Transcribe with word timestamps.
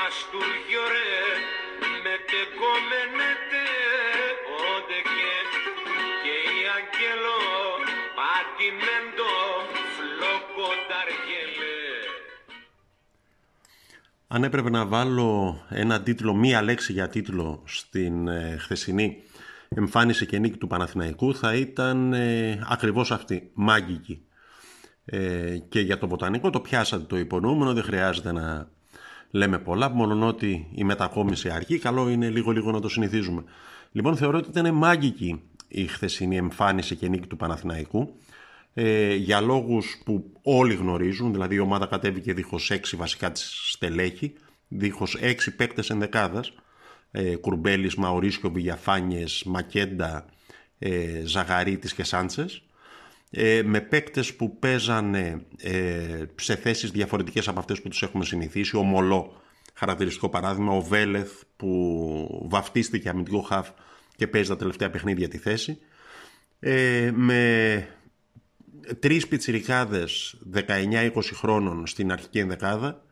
και 0.00 0.06
μαστούργιορε 0.06 1.16
με 2.04 2.14
τεκόμενετε 2.30 3.62
όντε 4.72 4.98
και 5.12 5.32
και 6.22 6.34
η 6.56 6.60
αγγέλο 6.76 7.38
πατημέντο 8.18 9.32
φλοκοταργελέ. 9.96 11.88
Αν 14.28 14.44
έπρεπε 14.44 14.70
να 14.70 14.86
βάλω 14.86 15.62
ένα 15.68 16.02
τίτλο, 16.02 16.34
μία 16.34 16.62
λέξη 16.62 16.92
για 16.92 17.08
τίτλο 17.08 17.62
στην 17.64 18.28
ε, 18.28 18.56
χθεσινή 18.60 19.22
εμφάνιση 19.68 20.26
και 20.26 20.38
νίκη 20.38 20.58
του 20.58 20.66
Παναθηναϊκού 20.66 21.34
θα 21.34 21.54
ήταν 21.54 22.12
ε, 22.12 22.58
ακριβώς 22.68 23.10
αυτή, 23.10 23.50
μάγικη. 23.54 24.24
Ε, 25.04 25.58
και 25.68 25.80
για 25.80 25.98
το 25.98 26.08
βοτανικό 26.08 26.50
το 26.50 26.60
πιάσατε 26.60 27.04
το 27.04 27.18
υπονοούμενο, 27.18 27.72
δεν 27.72 27.82
χρειάζεται 27.82 28.32
να 28.32 28.70
λέμε 29.30 29.58
πολλά, 29.58 29.90
μόνο 29.90 30.26
ότι 30.26 30.68
η 30.74 30.84
μετακόμιση 30.84 31.50
αργεί, 31.50 31.78
καλό 31.78 32.08
είναι 32.08 32.28
λίγο 32.28 32.50
λίγο 32.50 32.70
να 32.70 32.80
το 32.80 32.88
συνηθίζουμε. 32.88 33.44
Λοιπόν, 33.92 34.16
θεωρώ 34.16 34.38
ότι 34.38 34.48
ήταν 34.48 34.74
μάγικη 34.74 35.42
η 35.68 35.86
χθεσινή 35.86 36.36
εμφάνιση 36.36 36.96
και 36.96 37.08
νίκη 37.08 37.26
του 37.26 37.36
Παναθηναϊκού 37.36 38.14
ε, 38.74 39.14
για 39.14 39.40
λόγους 39.40 40.00
που 40.04 40.32
όλοι 40.42 40.74
γνωρίζουν, 40.74 41.32
δηλαδή 41.32 41.54
η 41.54 41.58
ομάδα 41.58 41.86
κατέβηκε 41.86 42.34
δίχως 42.34 42.70
6 42.72 42.78
βασικά 42.96 43.32
της 43.32 43.70
στελέχη, 43.70 44.32
δίχως 44.68 45.16
6 45.20 45.34
παίκτες 45.56 45.90
ενδεκάδας, 45.90 46.52
ε, 47.10 47.36
Κουρμπέλης, 47.36 47.94
Μαωρίσκο, 47.94 48.50
Βηγιαφάνιες, 48.50 49.42
Μακέντα, 49.46 50.24
ε, 50.78 51.22
Ζαγαρίτης 51.24 51.94
και 51.94 52.04
Σάντσες, 52.04 52.62
ε, 53.30 53.62
με 53.64 53.80
παίκτες 53.80 54.34
που 54.34 54.58
παίζανε 54.58 55.42
ε, 55.56 56.24
σε 56.34 56.56
θέσεις 56.56 56.90
διαφορετικές 56.90 57.48
από 57.48 57.58
αυτές 57.58 57.82
που 57.82 57.88
τους 57.88 58.02
έχουμε 58.02 58.24
συνηθίσει, 58.24 58.76
ο 58.76 58.82
Μολό, 58.82 59.42
χαρακτηριστικό 59.74 60.28
παράδειγμα, 60.28 60.72
ο 60.72 60.80
Βέλεθ 60.80 61.42
που 61.56 62.46
βαφτίστηκε 62.48 63.08
αμυντικό 63.08 63.40
χαφ 63.40 63.68
και 64.16 64.26
παίζει 64.26 64.48
τα 64.48 64.56
τελευταία 64.56 64.90
παιχνίδια 64.90 65.28
τη 65.28 65.38
θέση, 65.38 65.78
ε, 66.60 67.10
με 67.14 67.86
τρεις 68.98 69.28
πιτσιρικάδες 69.28 70.36
19-20 70.54 71.10
χρόνων 71.34 71.86
στην 71.86 72.12
αρχική 72.12 72.38
ενδεκάδα 72.38 73.04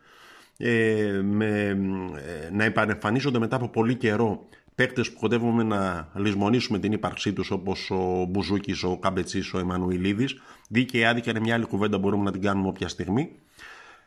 ε, 0.56 1.20
με, 1.22 1.69
ε, 2.16 2.50
να 2.52 2.64
επανεμφανίζονται 2.64 3.39
μετά 3.39 3.56
από 3.56 3.69
πολύ 3.69 3.94
καιρό 3.94 4.48
παίκτες 4.78 5.12
που 5.12 5.18
κοντεύουμε 5.18 5.62
να 5.62 6.08
λησμονήσουμε 6.14 6.78
την 6.78 6.92
ύπαρξή 6.92 7.33
τους 7.33 7.50
όπως 7.50 7.90
ο 7.90 8.24
Μπουζούκης, 8.28 8.83
ο 8.83 8.98
Καμπετσής, 8.98 9.52
ο 9.55 9.58
Εμμανουηλίδης 9.58 10.40
δίκαιη 10.68 11.05
άδικα 11.05 11.30
είναι 11.30 11.40
μια 11.40 11.55
άλλη 11.55 11.64
κουβέντα 11.64 11.98
μπορούμε 11.98 12.24
να 12.24 12.33
την 12.33 12.40
κάνουμε 12.40 12.68
όποια 12.68 12.89
στιγμή 12.89 13.30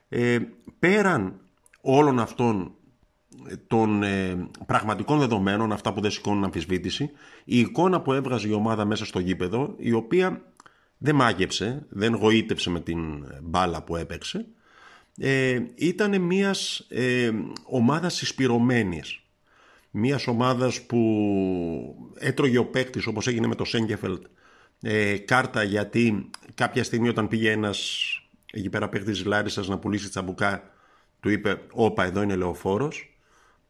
ε, 0.09 0.37
πέραν 0.79 1.39
όλων 1.81 2.19
αυτών 2.19 2.71
των 3.67 4.03
ε, 4.03 4.47
πραγματικών 4.65 5.19
δεδομένων, 5.19 5.71
αυτά 5.71 5.93
που 5.93 6.01
δεν 6.01 6.11
σηκώνουν 6.11 6.43
αμφισβήτηση, 6.43 7.11
η 7.43 7.59
εικόνα 7.59 8.01
που 8.01 8.13
έβγαζε 8.13 8.47
η 8.47 8.51
ομάδα 8.51 8.85
μέσα 8.85 9.05
στο 9.05 9.19
γήπεδο, 9.19 9.75
η 9.77 9.91
οποία 9.91 10.41
δεν 10.97 11.15
μάγεψε, 11.15 11.85
δεν 11.89 12.15
γοήτευσε 12.15 12.69
με 12.69 12.79
την 12.79 13.25
μπάλα 13.41 13.83
που 13.83 13.95
έπαιξε, 13.95 14.45
ε, 15.17 15.59
ήταν 15.75 16.21
μιας 16.21 16.85
ε, 16.89 17.31
ομάδας 17.63 18.13
συσπηρωμένης. 18.13 19.20
Μιας 19.91 20.27
ομάδας 20.27 20.81
που 20.81 22.11
έτρωγε 22.17 22.57
ο 22.57 22.65
παίκτης 22.65 23.07
όπως 23.07 23.27
έγινε 23.27 23.47
με 23.47 23.55
το 23.55 23.65
Σέγκεφελτ 23.65 24.25
ε, 24.81 25.17
κάρτα 25.17 25.63
γιατί 25.63 26.29
κάποια 26.53 26.83
στιγμή 26.83 27.07
όταν 27.07 27.27
πήγε 27.27 27.51
ένας 27.51 28.05
εκεί 28.51 28.69
πέρα 28.69 28.89
παίκτης 28.89 29.25
Λάρισας 29.25 29.67
να 29.67 29.77
πουλήσει 29.77 30.09
τσαμπουκά 30.09 30.71
του 31.19 31.29
είπε 31.29 31.61
όπα 31.71 32.03
εδώ 32.03 32.21
είναι 32.21 32.35
λεωφόρος 32.35 33.17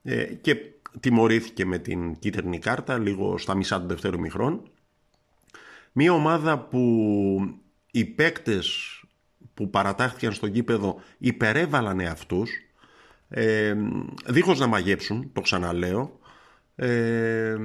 ε, 0.04 0.24
και 0.24 0.58
τιμωρήθηκε 1.00 1.66
με 1.66 1.78
την 1.78 2.20
κίτρινη 2.20 2.60
κάρτα 2.60 2.98
λίγο 2.98 3.38
στα 3.38 3.56
μισά 3.56 3.81
του 3.81 3.88
δευτέρου 3.88 4.20
μηχρόν. 4.20 4.62
Μία 5.92 6.14
ομάδα 6.14 6.60
που 6.60 7.60
οι 7.92 8.06
παίκτες 8.06 9.00
που 9.54 9.70
παρατάχθηκαν 9.70 10.34
στο 10.34 10.48
γήπεδο 10.48 11.02
υπερέβαλαν 11.18 12.00
αυτούς 12.00 12.50
ε, 13.34 13.75
δίχως 14.25 14.59
να 14.59 14.68
μαγέψουν, 14.68 15.30
το 15.34 15.42
ξαναλέω 15.42 16.19
ε, 16.75 17.56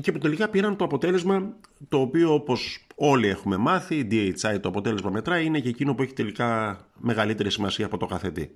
και 0.00 0.12
που 0.12 0.18
τελικά 0.18 0.48
πήραν 0.48 0.76
το 0.76 0.84
αποτέλεσμα 0.84 1.56
το 1.88 2.00
οποίο 2.00 2.34
όπως 2.34 2.86
όλοι 2.94 3.28
έχουμε 3.28 3.56
μάθει 3.56 4.08
DHI 4.10 4.58
το 4.60 4.68
αποτέλεσμα 4.68 5.10
μετράει 5.10 5.44
είναι 5.44 5.60
και 5.60 5.68
εκείνο 5.68 5.94
που 5.94 6.02
έχει 6.02 6.12
τελικά 6.12 6.78
μεγαλύτερη 6.98 7.50
σημασία 7.50 7.86
από 7.86 7.96
το 7.96 8.06
καθετή. 8.06 8.50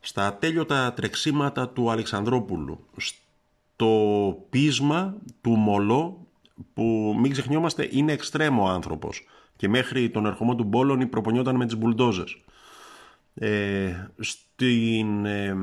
Στα 0.00 0.34
τέλειωτα 0.34 0.92
τρεξίματα 0.92 1.68
του 1.68 1.90
Αλεξανδρόπουλου 1.90 2.84
στο 2.96 4.36
πείσμα 4.50 5.16
του 5.40 5.50
Μολό 5.50 6.26
που 6.74 7.16
μην 7.20 7.32
ξεχνιόμαστε 7.32 7.88
είναι 7.90 8.12
εξτρέμο 8.12 8.68
άνθρωπος 8.68 9.26
και 9.56 9.68
μέχρι 9.68 10.10
τον 10.10 10.26
ερχομό 10.26 10.54
του 10.54 10.64
Μπόλωνη 10.64 11.06
προπονιόταν 11.06 11.56
με 11.56 11.66
τις 11.66 11.76
μπουλντόζες. 11.76 12.36
Ε, 13.34 13.92
στην 14.18 15.26
ε, 15.26 15.56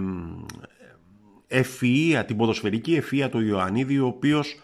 ευφυΐα, 1.47 2.23
την 2.27 2.37
ποδοσφαιρική 2.37 3.01
ευφυΐα 3.01 3.27
του 3.31 3.39
Ιωαννίδη 3.39 3.99
ο 3.99 4.07
οποίος 4.07 4.59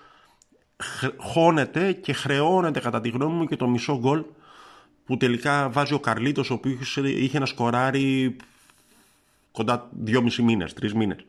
χώνεται 1.18 1.94
και 1.94 2.14
χρεώνεται 2.14 2.80
κατά 2.80 3.02
τη 3.02 3.10
γνώμη 3.10 3.34
μου 3.34 3.46
και 3.46 3.56
το 3.56 3.68
μισό 3.68 3.98
γκολ 3.98 4.24
που 5.06 5.18
τελικά 5.18 5.70
βάζει 5.70 5.94
ο 5.94 6.00
Καρλίτος 6.00 6.50
ο 6.50 6.54
οποίος 6.54 6.98
είχε 6.98 7.40
να 7.40 7.46
σκοράρει 7.46 8.36
κοντά 9.52 9.90
δυόμισι 9.92 10.42
μήνες, 10.42 10.74
τρεις 10.74 10.94
μήνες. 10.94 11.26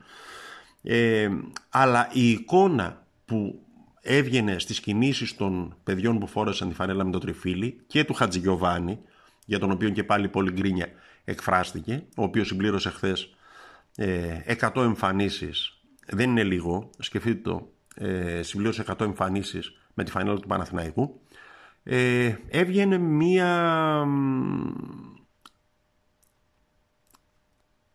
Ε, 0.82 1.28
αλλά 1.68 2.08
η 2.12 2.30
εικόνα 2.30 3.06
που 3.24 3.60
έβγαινε 4.00 4.58
στις 4.58 4.80
κινήσεις 4.80 5.36
των 5.36 5.76
παιδιών 5.84 6.18
που 6.18 6.26
φόρεσαν 6.26 6.68
τη 6.68 6.74
φανέλα 6.74 7.04
με 7.04 7.10
το 7.10 7.18
τριφύλι 7.18 7.80
και 7.86 8.04
του 8.04 8.14
Χατζηγιοβάνη, 8.14 8.98
για 9.46 9.58
τον 9.58 9.70
οποίο 9.70 9.88
και 9.88 10.04
πάλι 10.04 10.28
πολύ 10.28 10.52
γκρίνια 10.52 10.88
εκφράστηκε, 11.24 12.04
ο 12.16 12.22
οποίος 12.22 12.46
συμπλήρωσε 12.46 12.90
χθες 12.90 13.34
100 13.96 14.82
εμφανίσεις. 14.82 15.78
Δεν 16.06 16.30
είναι 16.30 16.44
λίγο, 16.44 16.90
σκεφτείτε 16.98 17.50
το, 17.50 17.72
ε, 17.94 18.42
συμπλήρωσε 18.42 18.84
100 18.86 19.04
εμφανίσεις 19.04 19.76
με 19.94 20.04
τη 20.04 20.10
φανέλα 20.10 20.38
του 20.38 20.48
Παναθηναϊκού. 20.48 21.20
Ε, 21.82 22.34
έβγαινε 22.48 22.98
μία 22.98 24.06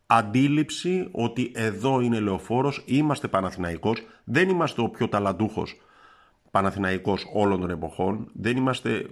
αντίληψη 0.06 1.10
ότι 1.12 1.52
εδώ 1.56 2.00
είναι 2.00 2.20
λεωφόρος, 2.20 2.84
είμαστε 2.86 3.28
Παναθηναϊκός, 3.28 4.04
δεν 4.24 4.50
είμαστε 4.50 4.82
ο 4.82 4.90
πιο 4.90 5.10
ταλαντούχος 5.10 5.82
Παναθηναϊκός 6.52 7.26
όλων 7.34 7.60
των 7.60 7.70
εποχών. 7.70 8.30
Δεν 8.34 8.58
είμαστε 8.58 9.06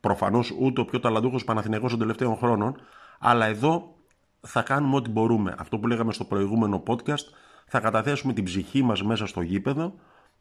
προφανώς 0.00 0.54
ούτε 0.60 0.80
ο 0.80 0.84
πιο 0.84 1.00
ταλαντούχος 1.00 1.44
Παναθηναϊκός 1.44 1.90
των 1.90 1.98
τελευταίων 1.98 2.36
χρόνων, 2.36 2.76
αλλά 3.18 3.46
εδώ 3.46 3.94
θα 4.40 4.62
κάνουμε 4.62 4.96
ό,τι 4.96 5.10
μπορούμε. 5.10 5.54
Αυτό 5.58 5.78
που 5.78 5.86
λέγαμε 5.86 6.12
στο 6.12 6.24
προηγούμενο 6.24 6.82
podcast, 6.86 7.24
θα 7.66 7.80
καταθέσουμε 7.80 8.32
την 8.32 8.44
ψυχή 8.44 8.82
μας 8.82 9.02
μέσα 9.02 9.26
στο 9.26 9.40
γήπεδο 9.40 9.94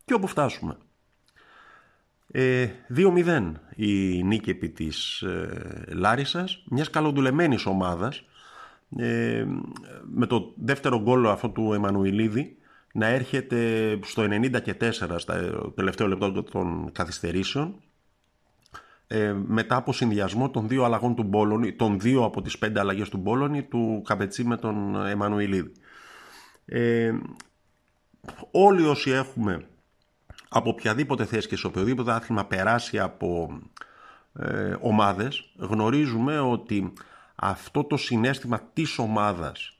και 0.06 0.14
όπου 0.14 0.28
φτάσουμε. 0.28 0.78
Ε, 2.28 2.68
2-0 2.96 3.52
η 3.76 4.24
νίκη 4.24 4.50
επί 4.50 4.70
της 4.70 5.22
ε, 5.22 5.84
Λάρισας, 5.88 6.64
μιας 6.70 6.90
καλοδουλεμένης 6.90 7.66
ομάδας, 7.66 8.24
ε, 8.98 9.46
με 10.14 10.26
το 10.26 10.54
δεύτερο 10.56 11.02
γκολ 11.02 11.28
αυτό 11.28 11.50
του 11.50 11.74
Εμμανουηλίδη, 11.74 12.58
να 12.94 13.06
έρχεται 13.06 14.00
στο 14.04 14.24
90 14.24 14.62
και 14.62 14.74
4 14.74 15.20
στα 15.20 15.72
τελευταίο 15.76 16.08
λεπτό 16.08 16.44
των 16.44 16.92
καθυστερήσεων 16.92 17.76
ε, 19.14 19.34
μετά 19.46 19.76
από 19.76 19.94
συνδυασμό 19.94 20.50
των 20.50 20.68
δύο 20.68 20.84
αλλαγών 20.84 21.16
του 21.16 21.24
Μπόλωνη, 21.24 21.74
των 21.74 22.00
δύο 22.00 22.24
από 22.24 22.42
τις 22.42 22.58
πέντε 22.58 22.80
αλλαγές 22.80 23.10
του 23.10 23.18
Μπόλωνη, 23.18 23.64
του 23.64 24.02
Καπετσί 24.06 24.44
με 24.44 24.58
τον 24.58 25.06
Εμμανουηλίδη. 25.06 25.72
Ε, 26.66 27.14
όλοι 28.52 28.86
όσοι 28.86 29.12
έχουμε 29.12 29.66
από 30.50 30.70
οποιαδήποτε 30.70 31.26
θέση 31.26 31.48
και 31.48 31.56
σε 31.56 31.68
οποιοδήποτε 31.68 32.12
άθλημα 32.12 32.46
περάσει 32.46 33.00
από 33.00 33.60
ε, 34.40 34.76
ομάδες 34.82 35.54
γνωρίζουμε 35.58 36.40
ότι 36.40 36.94
αυτό 37.36 37.84
το 37.84 37.98
συνέστημα 37.98 38.62
της 38.74 38.98
ομάδας, 38.98 39.78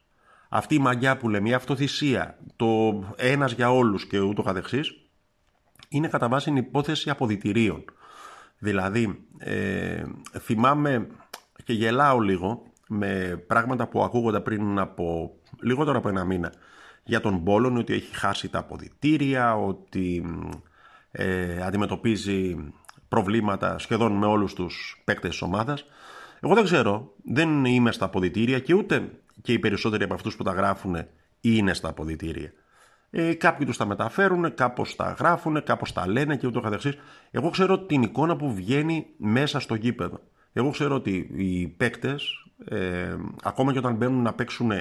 αυτή 0.50 0.76
η 0.76 0.80
μαγιά 0.80 1.18
που 1.18 1.30
λέμε, 1.30 1.50
η 1.50 1.54
αυτοθυσία, 1.54 2.38
το 2.56 3.04
ένας 3.16 3.52
για 3.52 3.72
όλους 3.72 4.08
και 4.08 4.20
ούτω 4.20 4.42
καθεξής, 4.42 4.96
είναι 5.90 6.08
κατά 6.08 6.28
βάση 6.28 6.52
υπόθεση 6.52 7.10
αποδητηρίων. 7.10 7.86
Δηλαδή, 8.64 9.26
ε, 9.38 10.04
θυμάμαι 10.40 11.08
και 11.64 11.74
γελάω 11.74 12.20
λίγο 12.20 12.64
με 12.88 13.44
πράγματα 13.48 13.88
που 13.88 14.04
ακούγονται 14.04 14.40
πριν 14.40 14.80
από 14.80 15.36
λιγότερο 15.62 15.98
από 15.98 16.10
ένα 16.10 16.24
μήνα 16.24 16.54
για 17.04 17.22
τον 17.22 17.44
Πόλον 17.44 17.78
ότι 17.78 17.94
έχει 17.94 18.16
χάσει 18.16 18.50
τα 18.50 18.60
αποδητήρια, 18.60 19.56
ότι 19.56 20.26
ε, 21.12 21.62
αντιμετωπίζει 21.62 22.56
προβλήματα 23.08 23.78
σχεδόν 23.78 24.12
με 24.12 24.26
όλους 24.26 24.54
τους 24.54 25.02
παίκτες 25.06 25.30
της 25.30 25.42
ομάδας. 25.42 25.86
Εγώ 26.40 26.54
δεν 26.56 26.64
ξέρω, 26.64 27.14
δεν 27.24 27.66
είμαι 27.66 27.92
στα 27.92 28.06
αποδητήρια 28.06 28.60
και 28.60 28.74
ούτε 28.74 29.10
και 29.42 29.54
οι 29.54 29.60
περισσότεροι 29.60 30.04
από 30.04 30.14
αυτούς 30.14 30.36
που 30.36 30.44
τα 30.44 30.52
γράφουν 30.52 31.06
είναι 31.42 31.74
στα 31.74 31.90
αποδητήρια. 31.90 32.52
Ε, 33.16 33.34
κάποιοι 33.34 33.66
τους 33.66 33.78
τα 33.78 33.86
μεταφέρουν, 33.86 34.54
κάπως 34.54 34.96
τα 34.96 35.16
γράφουν, 35.20 35.64
κάπως 35.64 35.94
τα 35.94 36.08
λένε 36.08 36.36
και 36.38 36.48
ούτω 36.48 36.60
καθεξής. 36.60 36.98
Εγώ 37.32 37.50
ξέρω 37.50 37.80
την 37.80 38.02
εικόνα 38.02 38.36
που 38.36 38.54
βγαίνει 38.54 39.06
μέσα 39.18 39.60
στο 39.60 39.76
γήπεδο. 39.76 40.20
Εγώ 40.54 40.70
ξέρω 40.70 40.96
ότι 40.96 41.30
οι 41.36 41.68
παίκτες, 41.68 42.48
ε, 42.66 43.16
ακόμα 43.44 43.72
και 43.72 43.78
όταν 43.78 43.96
μπαίνουν 43.96 44.22
να 44.22 44.34
παίξουν 44.34 44.72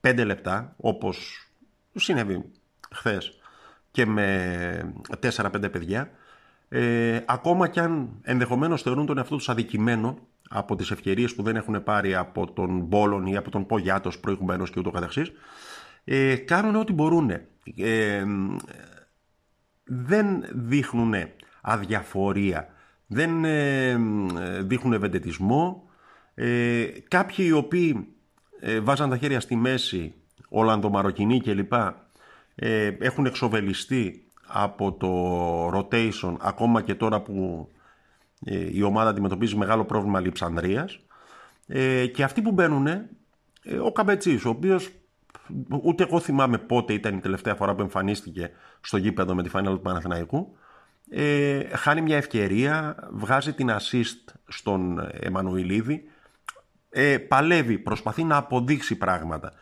5 0.00 0.24
λεπτά, 0.24 0.74
όπως 0.76 1.48
συνέβη 1.94 2.44
χθες 2.90 3.38
και 3.90 4.06
με 4.06 4.94
4-5 5.18 5.68
παιδιά, 5.70 6.10
ε, 6.68 7.20
ακόμα 7.26 7.68
κι 7.68 7.80
αν 7.80 8.10
ενδεχομένως 8.22 8.82
θεωρούν 8.82 9.06
τον 9.06 9.18
εαυτό 9.18 9.36
τους 9.36 9.48
αδικημένο 9.48 10.18
από 10.48 10.76
τις 10.76 10.90
ευκαιρίες 10.90 11.34
που 11.34 11.42
δεν 11.42 11.56
έχουν 11.56 11.82
πάρει 11.82 12.14
από 12.14 12.52
τον 12.52 12.80
Μπόλον 12.80 13.26
ή 13.26 13.36
από 13.36 13.50
τον 13.50 13.66
Πογιάτος 13.66 14.18
προηγουμένως 14.18 14.70
και 14.70 14.78
ούτω 14.78 14.90
καθεξής, 14.90 15.32
ε, 16.10 16.36
κάνουν 16.36 16.76
ό,τι 16.76 16.92
μπορούν. 16.92 17.30
Ε, 17.76 18.24
δεν 19.84 20.44
δείχνουν 20.52 21.14
αδιαφορία, 21.60 22.68
δεν 23.06 23.44
ε, 23.44 23.96
δείχνουν 24.60 24.92
ευεντετισμό. 24.92 25.88
Ε, 26.34 26.84
κάποιοι 27.08 27.44
οι 27.48 27.52
οποίοι 27.52 28.08
ε, 28.60 28.80
βάζαν 28.80 29.10
τα 29.10 29.16
χέρια 29.16 29.40
στη 29.40 29.56
μέση, 29.56 30.14
Ολλανδομαροκινοί 30.48 31.40
κλπ, 31.40 31.72
ε, 32.54 32.86
έχουν 32.98 33.26
εξοβελιστεί 33.26 34.26
από 34.46 34.92
το 34.92 35.78
rotation 35.78 36.36
ακόμα 36.40 36.82
και 36.82 36.94
τώρα 36.94 37.20
που 37.20 37.68
ε, 38.44 38.68
η 38.72 38.82
ομάδα 38.82 39.10
αντιμετωπίζει 39.10 39.56
μεγάλο 39.56 39.84
πρόβλημα 39.84 40.20
λειψανδρίας 40.20 40.98
ε, 41.66 42.06
και 42.06 42.22
αυτοί 42.22 42.42
που 42.42 42.52
μπαίνουν 42.52 42.86
ε, 42.86 43.08
ο 43.82 43.92
Καμπετσής 43.92 44.44
ο 44.44 44.48
οποίος 44.48 44.90
ούτε 45.82 46.02
εγώ 46.02 46.20
θυμάμαι 46.20 46.58
πότε 46.58 46.92
ήταν 46.92 47.16
η 47.16 47.20
τελευταία 47.20 47.54
φορά 47.54 47.74
που 47.74 47.82
εμφανίστηκε 47.82 48.50
στο 48.80 48.96
γήπεδο 48.96 49.34
με 49.34 49.42
τη 49.42 49.48
φανέλα 49.48 49.74
του 49.74 49.80
Παναθηναϊκού. 49.80 50.56
Ε, 51.10 51.76
χάνει 51.76 52.00
μια 52.00 52.16
ευκαιρία 52.16 52.96
βγάζει 53.10 53.52
την 53.52 53.70
assist 53.70 54.32
στον 54.48 55.08
Εμμανουηλίδη. 55.12 56.02
Ε, 56.90 57.18
παλεύει, 57.18 57.78
προσπαθεί 57.78 58.24
να 58.24 58.36
αποδείξει 58.36 58.96
πράγματα. 58.96 59.52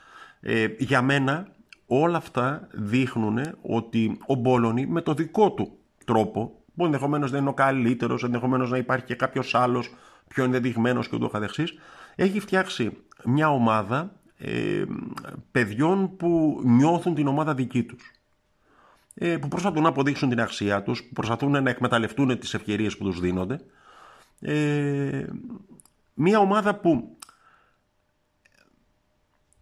Ε, 0.40 0.66
για 0.78 1.02
μένα 1.02 1.46
όλα 1.86 2.16
αυτά 2.16 2.68
δείχνουν 2.72 3.38
ότι 3.62 4.18
ο 4.26 4.34
Μπόλωνη 4.34 4.86
με 4.86 5.00
το 5.00 5.14
δικό 5.14 5.52
του 5.52 5.78
τρόπο, 6.04 6.62
που 6.76 6.84
ενδεχομένως 6.84 7.30
δεν 7.30 7.40
είναι 7.40 7.48
ο 7.48 7.54
καλύτερος, 7.54 8.24
ενδεχομένως 8.24 8.70
να 8.70 8.76
υπάρχει 8.76 9.04
και 9.04 9.14
κάποιος 9.14 9.54
άλλος 9.54 9.94
πιο 10.28 10.44
ενδεδειγμένος 10.44 11.08
και 11.08 11.16
ούτω 11.16 11.28
καθεξής, 11.28 11.78
έχει 12.16 12.40
φτιάξει 12.40 12.96
μια 13.24 13.50
ομάδα 13.50 14.15
ε, 14.38 14.84
παιδιών 15.50 16.16
που 16.16 16.60
νιώθουν 16.64 17.14
την 17.14 17.26
ομάδα 17.26 17.54
δική 17.54 17.82
τους. 17.82 18.10
Ε, 19.14 19.36
που 19.36 19.48
προσπαθούν 19.48 19.82
να 19.82 19.88
αποδείξουν 19.88 20.28
την 20.28 20.40
αξία 20.40 20.82
τους, 20.82 21.02
που 21.04 21.12
προσπαθούν 21.12 21.62
να 21.62 21.70
εκμεταλλευτούν 21.70 22.38
τις 22.38 22.54
ευκαιρίες 22.54 22.96
που 22.96 23.04
τους 23.04 23.20
δίνονται. 23.20 23.60
Ε, 24.40 25.24
μια 26.14 26.38
ομάδα 26.38 26.74
που 26.74 27.16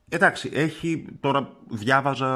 Εντάξει, 0.08 0.50
έχει, 0.52 1.04
τώρα 1.20 1.48
διάβαζα 1.68 2.28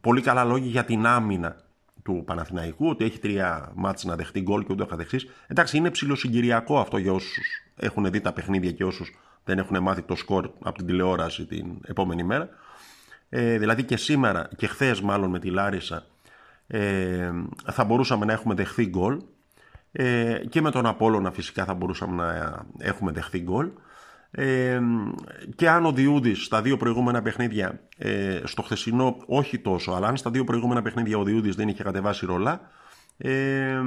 πολύ 0.00 0.20
καλά 0.20 0.44
λόγια 0.44 0.70
για 0.70 0.84
την 0.84 1.06
άμυνα 1.06 1.56
του 2.02 2.22
Παναθηναϊκού, 2.26 2.88
ότι 2.88 3.04
έχει 3.04 3.18
τρία 3.18 3.72
μάτς 3.74 4.04
να 4.04 4.16
δεχτεί 4.16 4.40
γκολ 4.40 4.64
και 4.64 4.72
ούτω 4.72 4.86
καθεξής. 4.86 5.26
Εντάξει, 5.46 5.76
είναι 5.76 5.90
ψηλοσυγκυριακό 5.90 6.78
αυτό 6.78 6.96
για 6.96 7.12
όσους 7.12 7.46
έχουν 7.76 8.10
δει 8.10 8.20
τα 8.20 8.32
παιχνίδια 8.32 8.72
και 8.72 8.84
όσους 8.84 9.14
δεν 9.44 9.58
έχουν 9.58 9.82
μάθει 9.82 10.02
το 10.02 10.14
σκορ 10.14 10.50
από 10.62 10.76
την 10.76 10.86
τηλεόραση 10.86 11.46
την 11.46 11.66
επόμενη 11.86 12.22
μέρα. 12.22 12.48
Ε, 13.28 13.58
δηλαδή 13.58 13.82
και 13.84 13.96
σήμερα 13.96 14.48
και 14.56 14.66
χθες 14.66 15.00
μάλλον 15.00 15.30
με 15.30 15.38
τη 15.38 15.50
Λάρισα 15.50 16.04
ε, 16.66 17.32
θα 17.70 17.84
μπορούσαμε 17.84 18.24
να 18.24 18.32
έχουμε 18.32 18.54
δεχθεί 18.54 18.86
γκολ 18.86 19.22
ε, 19.92 20.40
και 20.48 20.60
με 20.60 20.70
τον 20.70 20.86
Απόλλωνα 20.86 21.30
φυσικά 21.30 21.64
θα 21.64 21.74
μπορούσαμε 21.74 22.16
να 22.16 22.64
έχουμε 22.78 23.12
δεχθεί 23.12 23.38
γκολ. 23.38 23.70
Ε, 24.30 24.80
και 25.54 25.68
αν 25.68 25.86
ο 25.86 25.92
Διούδης 25.92 26.44
στα 26.44 26.62
δύο 26.62 26.76
προηγούμενα 26.76 27.22
παιχνίδια, 27.22 27.80
ε, 27.98 28.40
στο 28.44 28.62
χθεσινό 28.62 29.16
όχι 29.26 29.58
τόσο, 29.58 29.92
αλλά 29.92 30.08
αν 30.08 30.16
στα 30.16 30.30
δύο 30.30 30.44
προηγούμενα 30.44 30.82
παιχνίδια 30.82 31.18
ο 31.18 31.24
Διούδης 31.24 31.54
δεν 31.54 31.68
είχε 31.68 31.82
κατεβάσει 31.82 32.26
ρολά, 32.26 32.70
ε, 33.16 33.80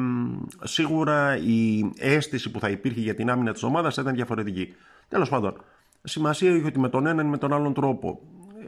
σίγουρα 0.63 1.37
η 1.37 1.91
αίσθηση 1.97 2.51
που 2.51 2.59
θα 2.59 2.69
υπήρχε 2.69 2.99
για 2.99 3.15
την 3.15 3.29
άμυνα 3.29 3.53
της 3.53 3.63
ομάδας 3.63 3.95
θα 3.95 4.01
ήταν 4.01 4.13
διαφορετική. 4.15 4.75
Τέλος 5.07 5.29
πάντων, 5.29 5.63
σημασία 6.03 6.51
έχει 6.51 6.65
ότι 6.65 6.79
με 6.79 6.89
τον 6.89 7.05
έναν 7.05 7.25
ή 7.25 7.29
με 7.29 7.37
τον 7.37 7.53
άλλον 7.53 7.73
τρόπο, 7.73 8.19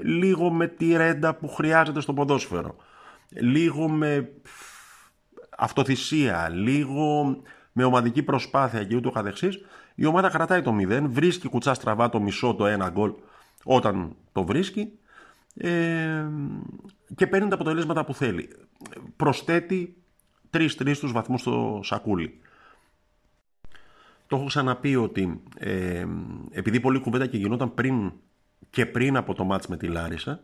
λίγο 0.01 0.51
με 0.51 0.67
τη 0.67 0.95
ρέντα 0.95 1.35
που 1.35 1.47
χρειάζεται 1.47 2.01
στο 2.01 2.13
ποδόσφαιρο, 2.13 2.75
λίγο 3.29 3.89
με 3.89 4.31
αυτοθυσία, 5.57 6.49
λίγο 6.49 7.37
με 7.71 7.83
ομαδική 7.83 8.23
προσπάθεια 8.23 8.83
και 8.83 8.95
ούτω 8.95 9.11
καθεξής, 9.11 9.59
η 9.95 10.05
ομάδα 10.05 10.29
κρατάει 10.29 10.61
το 10.61 10.75
0, 10.79 11.01
βρίσκει 11.07 11.47
κουτσά 11.47 11.73
στραβά 11.73 12.09
το 12.09 12.19
μισό 12.19 12.55
το 12.55 12.65
ένα 12.65 12.89
γκολ 12.89 13.13
όταν 13.63 14.15
το 14.31 14.43
βρίσκει 14.43 14.91
ε, 15.57 16.25
και 17.15 17.27
παίρνει 17.27 17.49
τα 17.49 17.55
αποτελέσματα 17.55 18.05
που 18.05 18.13
θέλει. 18.13 18.49
Προσθέτει 19.15 19.97
3-3 20.53 20.97
τους 20.97 21.11
βαθμούς 21.11 21.41
στο 21.41 21.79
σακούλι. 21.83 22.39
Το 24.27 24.35
έχω 24.35 24.45
ξαναπεί 24.45 24.95
ότι 24.95 25.41
ε, 25.57 26.05
επειδή 26.51 26.79
πολλή 26.79 26.99
κουβέντα 26.99 27.25
και 27.25 27.37
γινόταν 27.37 27.73
πριν 27.73 28.11
και 28.69 28.85
πριν 28.85 29.17
από 29.17 29.33
το 29.33 29.43
μάτς 29.43 29.67
με 29.67 29.77
τη 29.77 29.87
Λάρισα 29.87 30.39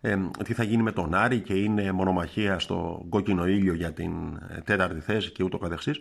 ε, 0.00 0.16
τι 0.44 0.54
θα 0.54 0.62
γίνει 0.62 0.82
με 0.82 0.92
τον 0.92 1.14
Άρη 1.14 1.40
και 1.40 1.54
είναι 1.54 1.92
μονομαχία 1.92 2.58
στο 2.58 3.06
κόκκινο 3.08 3.46
ήλιο 3.46 3.74
για 3.74 3.92
την 3.92 4.12
ε, 4.48 4.60
τέταρτη 4.64 5.00
θέση 5.00 5.30
και 5.30 5.44
ούτω 5.44 5.58
καθεξής 5.58 6.00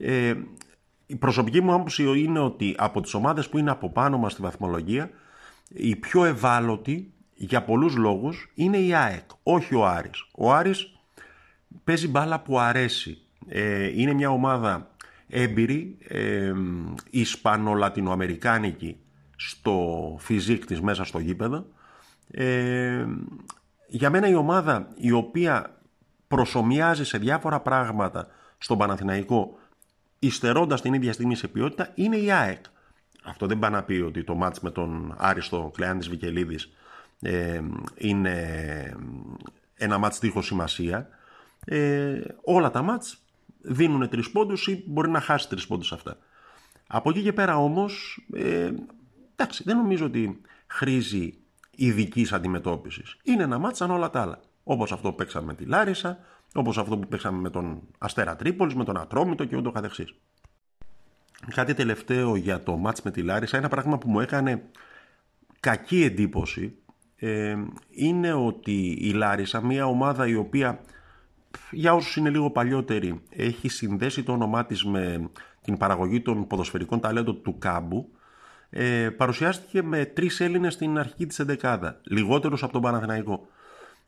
ε, 0.00 0.34
η 1.06 1.16
προσωπική 1.16 1.60
μου 1.60 1.72
άποψη 1.72 2.20
είναι 2.22 2.38
ότι 2.38 2.74
από 2.78 3.00
τις 3.00 3.14
ομάδες 3.14 3.48
που 3.48 3.58
είναι 3.58 3.70
από 3.70 3.90
πάνω 3.90 4.18
μας 4.18 4.32
στη 4.32 4.42
βαθμολογία 4.42 5.10
η 5.68 5.96
πιο 5.96 6.24
ευάλωτη 6.24 7.12
για 7.34 7.62
πολλούς 7.62 7.96
λόγους 7.96 8.50
είναι 8.54 8.76
η 8.76 8.94
ΑΕΚ, 8.94 9.30
όχι 9.42 9.74
ο 9.74 9.86
Άρης. 9.86 10.26
Ο 10.34 10.52
Άρης 10.52 10.92
παίζει 11.84 12.08
μπάλα 12.08 12.40
που 12.40 12.58
αρέσει. 12.58 13.18
Ε, 13.48 14.00
είναι 14.00 14.12
μια 14.12 14.30
ομάδα 14.30 14.89
έμπειρη, 15.30 15.96
ε, 16.08 16.52
ισπανο-λατινοαμερικάνικη 17.10 18.96
στο 19.36 20.16
φιζίκ 20.20 20.66
της 20.66 20.80
μέσα 20.80 21.04
στο 21.04 21.18
γήπεδο. 21.18 21.66
Ε, 22.30 23.06
για 23.86 24.10
μένα 24.10 24.28
η 24.28 24.34
ομάδα 24.34 24.88
η 24.96 25.10
οποία 25.10 25.78
προσωμιάζει 26.28 27.04
σε 27.04 27.18
διάφορα 27.18 27.60
πράγματα 27.60 28.26
στον 28.58 28.78
Παναθηναϊκό 28.78 29.58
υστερώντας 30.18 30.80
την 30.80 30.94
ίδια 30.94 31.12
στιγμή 31.12 31.34
σε 31.34 31.48
ποιότητα 31.48 31.92
είναι 31.94 32.16
η 32.16 32.30
ΑΕΚ. 32.32 32.64
Αυτό 33.24 33.46
δεν 33.46 33.58
πάει 33.58 33.70
να 33.70 33.82
πει 33.82 33.94
ότι 33.94 34.24
το 34.24 34.34
μάτς 34.34 34.60
με 34.60 34.70
τον 34.70 35.14
Άριστο 35.18 35.70
Κλεάνης 35.74 36.08
Βικελίδης 36.08 36.72
ε, 37.20 37.60
είναι 37.94 38.96
ένα 39.74 39.98
μάτς 39.98 40.18
δίχως 40.18 40.46
σημασία. 40.46 41.08
Ε, 41.64 42.20
όλα 42.42 42.70
τα 42.70 42.82
μάτς 42.82 43.22
δίνουν 43.62 44.08
τρεις 44.08 44.30
πόντους 44.30 44.66
ή 44.66 44.84
μπορεί 44.86 45.10
να 45.10 45.20
χάσει 45.20 45.48
τρεις 45.48 45.66
πόντους 45.66 45.92
αυτά. 45.92 46.16
Από 46.86 47.10
εκεί 47.10 47.22
και 47.22 47.32
πέρα 47.32 47.56
όμως, 47.56 48.26
ε, 48.32 48.70
εντάξει, 49.36 49.62
δεν 49.66 49.76
νομίζω 49.76 50.04
ότι 50.04 50.40
χρήζει 50.66 51.34
ειδική 51.76 52.26
αντιμετώπισης. 52.30 53.16
Είναι 53.22 53.42
ένα 53.42 53.58
μάτς 53.58 53.76
σαν 53.76 53.90
όλα 53.90 54.10
τα 54.10 54.20
άλλα. 54.20 54.40
Όπως 54.64 54.92
αυτό 54.92 55.10
που 55.10 55.14
παίξαμε 55.14 55.46
με 55.46 55.54
τη 55.54 55.64
Λάρισα, 55.64 56.18
όπως 56.54 56.78
αυτό 56.78 56.98
που 56.98 57.08
παίξαμε 57.08 57.40
με 57.40 57.50
τον 57.50 57.80
Αστέρα 57.98 58.36
Τρίπολης, 58.36 58.74
με 58.74 58.84
τον 58.84 58.96
Ατρόμητο 58.96 59.44
και 59.44 59.56
ούτω 59.56 59.70
καθεξής. 59.70 60.14
Κάτι 61.54 61.74
τελευταίο 61.74 62.36
για 62.36 62.62
το 62.62 62.76
μάτς 62.76 63.02
με 63.02 63.10
τη 63.10 63.22
Λάρισα, 63.22 63.56
ένα 63.56 63.68
πράγμα 63.68 63.98
που 63.98 64.10
μου 64.10 64.20
έκανε 64.20 64.62
κακή 65.60 66.02
εντύπωση, 66.02 66.74
ε, 67.16 67.56
είναι 67.90 68.32
ότι 68.32 68.96
η 69.00 69.12
Λάρισα, 69.12 69.60
μια 69.60 69.86
ομάδα 69.86 70.26
η 70.26 70.34
οποία 70.34 70.80
για 71.70 71.94
όσους 71.94 72.16
είναι 72.16 72.30
λίγο 72.30 72.50
παλιότεροι 72.50 73.22
έχει 73.30 73.68
συνδέσει 73.68 74.22
το 74.22 74.32
όνομά 74.32 74.66
της 74.66 74.84
με 74.84 75.30
την 75.62 75.76
παραγωγή 75.76 76.20
των 76.20 76.46
ποδοσφαιρικών 76.46 77.00
ταλέντων 77.00 77.42
του 77.42 77.58
Κάμπου 77.58 78.08
ε, 78.70 79.10
παρουσιάστηκε 79.10 79.82
με 79.82 80.04
τρεις 80.04 80.40
Έλληνες 80.40 80.72
στην 80.72 80.98
αρχική 80.98 81.26
της 81.26 81.38
εντεκάδα, 81.38 82.00
λιγότερους 82.02 82.62
από 82.62 82.72
τον 82.72 82.82
Παναθηναϊκό. 82.82 83.46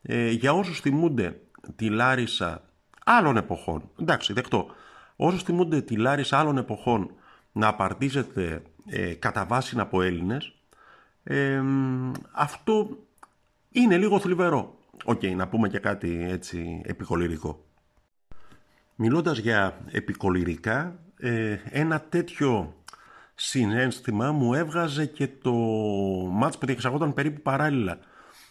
Ε, 0.02 0.30
για 0.30 0.52
όσους 0.52 0.80
θυμούνται 0.80 1.40
τη 1.76 1.88
Λάρισα 1.88 2.62
άλλων 3.04 3.36
εποχών, 3.36 3.90
εντάξει 4.00 4.32
δεκτό, 4.32 4.66
όσους 5.16 5.42
θυμούνται 5.42 5.80
τη 5.80 5.96
Λάρισα 5.96 6.38
άλλων 6.38 6.58
εποχών 6.58 7.10
να 7.52 7.66
απαρτίζεται 7.66 8.62
ε, 8.86 9.14
κατά 9.14 9.44
βάση 9.44 9.78
από 9.78 10.02
Έλληνες, 10.02 10.54
ε, 11.24 11.62
αυτό 12.32 12.88
είναι 13.70 13.96
λίγο 13.96 14.20
θλιβερό. 14.20 14.76
Οκ, 15.04 15.22
να 15.22 15.48
πούμε 15.48 15.68
και 15.68 15.78
κάτι 15.78 16.26
έτσι 16.30 16.80
επικολυρικό. 16.84 17.64
Μιλώντας 18.94 19.38
για 19.38 19.80
επικολυρικά, 19.90 21.00
ε, 21.18 21.56
ένα 21.70 22.00
τέτοιο 22.00 22.74
συναίσθημα 23.34 24.32
μου 24.32 24.54
έβγαζε 24.54 25.06
και 25.06 25.28
το 25.28 25.52
μάτς 26.30 26.58
που 26.58 26.66
διεξαγόταν 26.66 27.14
περίπου 27.14 27.40
παράλληλα 27.42 27.98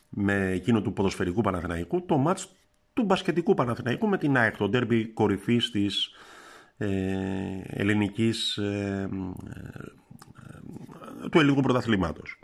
με 0.09 0.51
εκείνο 0.51 0.81
του 0.81 0.93
ποδοσφαιρικού 0.93 1.41
Παναθηναϊκού, 1.41 2.05
το 2.05 2.17
μάτς 2.17 2.55
του 2.93 3.03
μπασκετικού 3.03 3.53
Παναθηναϊκού 3.53 4.07
με 4.07 4.17
την 4.17 4.37
ΑΕΚ, 4.37 4.57
το 4.57 4.69
ντέρμπι 4.69 5.07
κορυφής 5.07 5.71
της 5.71 6.09
ε, 6.77 6.87
ελληνικής, 7.63 8.57
ε, 8.57 9.09
ε, 11.23 11.29
του 11.29 11.39
ελληνικού 11.39 11.61
πρωταθλήματος. 11.61 12.39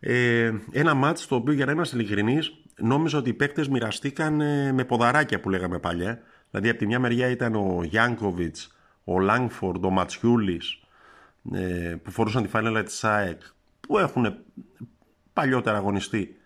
Ε, 0.00 0.52
ένα 0.72 0.94
μάτς 0.94 1.26
το 1.26 1.34
οποίο 1.34 1.52
για 1.52 1.66
να 1.66 1.72
είμαστε 1.72 1.96
ειλικρινείς 1.96 2.52
νόμιζα 2.76 3.18
ότι 3.18 3.28
οι 3.28 3.34
παίκτες 3.34 3.68
μοιραστήκαν 3.68 4.34
με 4.74 4.84
ποδαράκια 4.84 5.40
που 5.40 5.50
λέγαμε 5.50 5.78
παλιά. 5.78 6.20
Δηλαδή 6.50 6.68
από 6.68 6.78
τη 6.78 6.86
μια 6.86 6.98
μεριά 6.98 7.28
ήταν 7.30 7.54
ο 7.54 7.80
Γιάνκοβιτς, 7.84 8.76
ο 9.04 9.18
Λάγκφορντ, 9.18 9.84
ο 9.84 9.90
Ματσιούλης 9.90 10.80
ε, 11.52 11.94
που 12.02 12.10
φορούσαν 12.10 12.42
τη 12.42 12.48
φανέλα 12.48 12.82
της 12.82 13.04
ΑΕΚ 13.04 13.40
που 13.80 13.98
έχουν 13.98 14.36
παλιότερα 15.32 15.76
αγωνιστεί 15.76 16.36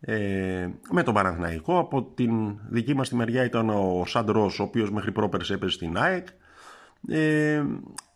ε, 0.00 0.68
με 0.90 1.02
τον 1.02 1.14
Παναθηναϊκό. 1.14 1.78
Από 1.78 2.02
την 2.02 2.58
δική 2.68 2.94
μας 2.94 3.08
τη 3.08 3.16
μεριά 3.16 3.44
ήταν 3.44 3.70
ο 3.70 4.04
Σαντρός, 4.06 4.60
ο 4.60 4.62
οποίος 4.62 4.90
μέχρι 4.90 5.12
πρόπερς 5.12 5.50
έπαιζε 5.50 5.72
στην 5.72 5.96
ΑΕΚ. 5.96 6.26
Ε, 7.08 7.64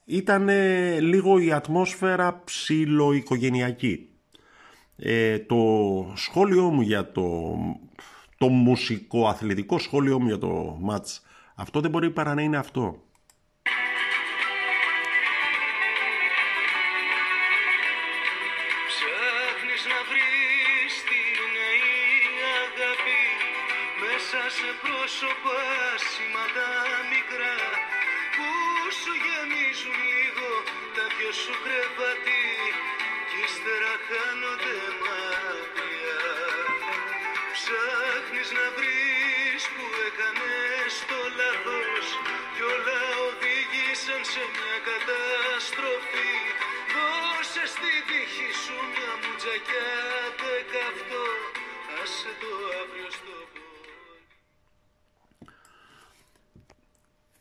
ήταν 0.04 0.49
λίγο 1.00 1.38
η 1.38 1.52
ατμόσφαιρα 1.52 2.40
ψιλο-οικογενειακή. 2.45 4.12
Ε, 4.96 5.38
το 5.38 5.56
σχόλιο 6.14 6.70
μου 6.70 6.80
για 6.80 7.12
το, 7.12 7.54
το 8.38 8.49
μουσικό 8.49 9.28
αθλητικό 9.28 9.78
σχόλιο 9.78 10.20
μου 10.20 10.26
για 10.26 10.38
το 10.38 10.76
μάτς 10.80 11.22
αυτό 11.54 11.80
δεν 11.80 11.90
μπορεί 11.90 12.11
παρά 12.11 12.34
να 12.34 12.42
είναι 12.42 12.56
αυτό. 12.56 13.02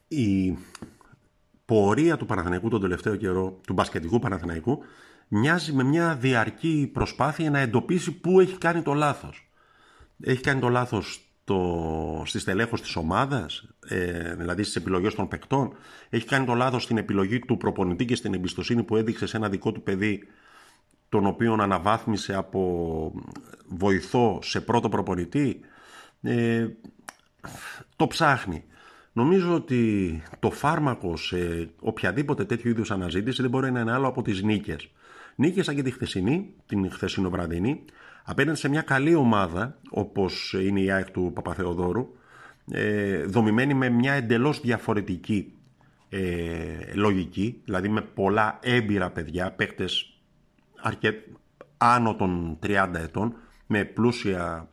Η 0.08 0.58
πορεία 1.66 2.18
του 2.18 2.26
Παναθηναϊκού 2.26 2.70
τον 2.70 2.82
τελευταίο 2.82 3.16
καιρό, 3.16 3.60
του 3.68 3.74
μπασκετικού 3.74 4.20
Παναθηναϊκού, 4.20 4.84
μοιάζει 5.28 5.74
με 5.74 5.84
μια 5.84 6.16
διαρκή 6.16 6.90
προσπάθεια 6.94 7.50
να 7.50 7.60
εντοπίσει 7.60 8.12
πού 8.12 8.40
έχει 8.40 8.58
κάνει 8.58 8.82
το 8.82 8.94
λάθος. 8.94 9.52
Έχει 10.24 10.42
κάνει 10.42 10.60
το 10.60 10.70
λάθος 10.70 11.31
το, 11.44 12.24
στη 12.26 12.40
στελέχωση 12.40 12.84
της 12.84 12.96
ομάδας, 12.96 13.68
ε, 13.88 14.36
δηλαδή 14.36 14.64
στις 14.64 14.76
επιλογές 14.76 15.16
των 15.16 15.28
παικτών. 15.28 15.74
Έχει 16.10 16.26
κάνει 16.26 16.46
το 16.46 16.54
λάθος 16.54 16.84
στην 16.84 16.98
επιλογή 16.98 17.40
του 17.40 17.58
προπονητή 17.58 18.06
και 18.06 18.16
στην 18.16 18.34
εμπιστοσύνη 18.34 18.84
που 18.84 18.96
έδειξε 18.96 19.28
σε 19.28 19.38
ένα 19.38 19.50
δικό 19.50 19.72
του 19.72 19.84
παιδί, 19.84 20.28
τον 21.10 21.26
οποίο 21.26 21.54
αναβάθμισε 21.54 22.34
από 22.34 23.14
βοηθό 23.68 24.40
σε 24.42 24.62
πρώτο 24.62 24.90
προπονητή. 24.90 25.60
Ε, 26.22 26.68
το 27.96 28.08
ψάχνει. 28.08 28.64
Νομίζω 29.14 29.54
ότι 29.56 30.22
το 30.40 30.52
φάρμακο 30.52 31.18
σε 31.18 31.70
οποιαδήποτε 31.80 32.46
τέτοιου 32.46 32.70
είδους 32.70 32.92
αναζήτηση 32.92 33.42
δεν 33.42 33.52
μπορεί 33.52 33.72
να 33.72 33.80
είναι 33.80 33.92
άλλο 33.92 34.08
από 34.08 34.22
τις 34.22 34.44
νίκες. 34.44 34.90
Νίκες 35.36 35.66
σαν 35.66 35.76
και 35.76 35.84
τη 35.84 35.92
χθεσινή, 35.92 36.54
την 36.66 36.92
χθεσινοβραδινή, 36.92 37.86
απέναντι 38.24 38.58
σε 38.58 38.70
μια 38.70 38.82
καλή 38.82 39.16
ομάδα 39.16 39.80
όπως 39.90 40.54
είναι 40.54 40.82
η 40.82 40.92
ΑΕΚ 40.92 41.12
του 41.12 41.32
Παπαθεοδόρου, 41.34 42.08
ε, 42.72 43.24
δομημένη 43.24 43.74
με 43.74 43.90
μια 43.90 44.14
εντελώς 44.14 44.62
διαφορετική 44.62 45.54
ε, 46.10 46.94
λογική, 46.94 47.62
δηλαδή 47.66 47.90
με 47.90 48.02
πολλά 48.02 48.60
έμπειρα 48.62 49.10
παιδιά, 49.10 49.52
παίκτες 49.52 50.22
άνω 51.78 52.16
των 52.16 52.60
30 52.64 52.90
ετών, 52.94 53.36
με 53.68 53.84
πλούσια 53.84 54.70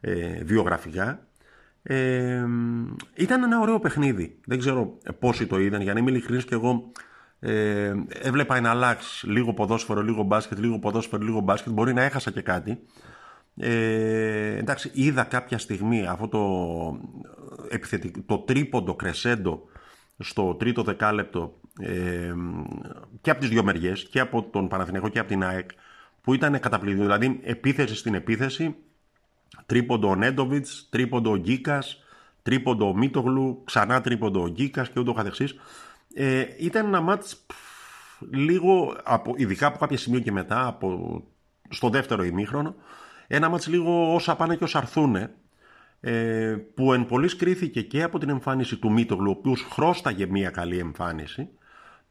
ε, 0.00 0.44
βιογραφικά 0.44 1.28
ε, 1.82 2.44
ήταν 3.14 3.42
ένα 3.42 3.60
ωραίο 3.60 3.80
παιχνίδι. 3.80 4.38
Δεν 4.44 4.58
ξέρω 4.58 4.98
πόσοι 5.18 5.46
το 5.46 5.58
είδαν. 5.60 5.80
Για 5.80 5.92
να 5.92 5.98
είμαι 5.98 6.10
ειλικρινής 6.10 6.44
και 6.44 6.54
εγώ 6.54 6.92
ε, 7.40 7.94
έβλεπα 8.08 8.56
ένα 8.56 8.70
αλλάξ. 8.70 9.22
Λίγο 9.26 9.54
ποδόσφαιρο, 9.54 10.02
λίγο 10.02 10.22
μπάσκετ, 10.22 10.58
λίγο 10.58 10.78
ποδόσφαιρο, 10.78 11.22
λίγο 11.22 11.40
μπάσκετ. 11.40 11.72
Μπορεί 11.72 11.92
να 11.92 12.02
έχασα 12.02 12.30
και 12.30 12.40
κάτι. 12.40 12.78
Ε, 13.56 14.56
εντάξει, 14.56 14.90
είδα 14.94 15.24
κάποια 15.24 15.58
στιγμή 15.58 16.06
αυτό 16.06 16.28
το, 16.28 16.40
επιθετικό, 17.68 18.20
το 18.26 18.38
τρίποντο 18.38 18.94
κρεσέντο 18.94 19.68
στο 20.18 20.54
τρίτο 20.54 20.82
δεκάλεπτο 20.82 21.60
ε, 21.80 22.32
και 23.20 23.30
από 23.30 23.40
τις 23.40 23.48
δύο 23.48 23.64
μεριές 23.64 24.08
και 24.10 24.20
από 24.20 24.42
τον 24.42 24.68
Παναθηναϊκό 24.68 25.08
και 25.08 25.18
από 25.18 25.28
την 25.28 25.44
ΑΕΚ 25.44 25.70
που 26.20 26.34
ήταν 26.34 26.60
καταπληκτικό. 26.60 27.02
Δηλαδή 27.04 27.40
επίθεση 27.42 27.94
στην 27.94 28.14
επίθεση 28.14 28.76
τρίποντο 29.66 30.08
ο 30.08 30.14
Νέντοβιτς, 30.14 30.88
τρίποντο 30.90 31.30
ο 31.30 31.36
Γκίκας, 31.36 32.04
τρίποντο 32.42 32.88
ο 32.88 32.96
Μίτογλου, 32.96 33.62
ξανά 33.64 34.00
τρίποντο 34.00 34.42
ο 34.42 34.48
Γκίκας 34.48 34.88
και 34.88 35.00
ούτω 35.00 35.12
καθεξής. 35.12 35.54
Ε, 36.14 36.46
ήταν 36.58 36.86
ένα 36.86 37.00
μάτς 37.00 37.46
λίγο, 38.30 38.96
από, 39.04 39.34
ειδικά 39.36 39.66
από 39.66 39.78
κάποια 39.78 39.98
σημεία 39.98 40.20
και 40.20 40.32
μετά, 40.32 40.66
από, 40.66 41.22
στο 41.68 41.88
δεύτερο 41.88 42.24
ημίχρονο, 42.24 42.74
ένα 43.26 43.48
μάτς 43.48 43.66
λίγο 43.66 44.14
όσα 44.14 44.36
πάνε 44.36 44.56
και 44.56 44.64
όσα 44.64 44.78
αρθούνε, 44.78 45.34
ε, 46.00 46.56
που 46.74 46.92
εν 46.92 47.06
πολλής 47.06 47.36
κρίθηκε 47.36 47.82
και 47.82 48.02
από 48.02 48.18
την 48.18 48.28
εμφάνιση 48.28 48.76
του 48.76 48.92
Μίτογλου, 48.92 49.30
ο 49.30 49.38
οποίος 49.38 49.66
χρώσταγε 49.70 50.26
μια 50.26 50.50
καλή 50.50 50.78
εμφάνιση, 50.78 51.48